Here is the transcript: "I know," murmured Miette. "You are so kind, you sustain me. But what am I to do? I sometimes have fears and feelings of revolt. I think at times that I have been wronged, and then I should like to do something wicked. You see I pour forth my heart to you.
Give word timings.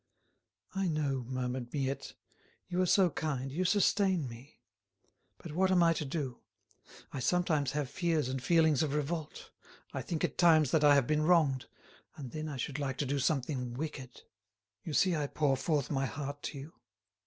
"I 0.73 0.87
know," 0.87 1.25
murmured 1.27 1.71
Miette. 1.71 2.15
"You 2.67 2.81
are 2.81 2.87
so 2.87 3.11
kind, 3.11 3.51
you 3.51 3.63
sustain 3.63 4.27
me. 4.27 4.57
But 5.37 5.51
what 5.51 5.69
am 5.69 5.83
I 5.83 5.93
to 5.93 6.03
do? 6.05 6.39
I 7.13 7.19
sometimes 7.19 7.73
have 7.73 7.87
fears 7.87 8.27
and 8.27 8.41
feelings 8.41 8.81
of 8.81 8.95
revolt. 8.95 9.51
I 9.93 10.01
think 10.01 10.23
at 10.23 10.39
times 10.39 10.71
that 10.71 10.83
I 10.83 10.95
have 10.95 11.05
been 11.05 11.21
wronged, 11.21 11.67
and 12.15 12.31
then 12.31 12.49
I 12.49 12.57
should 12.57 12.79
like 12.79 12.97
to 12.97 13.05
do 13.05 13.19
something 13.19 13.75
wicked. 13.75 14.23
You 14.83 14.93
see 14.93 15.15
I 15.15 15.27
pour 15.27 15.55
forth 15.55 15.91
my 15.91 16.07
heart 16.07 16.41
to 16.45 16.57
you. 16.57 16.73